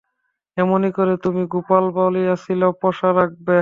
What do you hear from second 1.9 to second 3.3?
বলিয়াছিল, পসার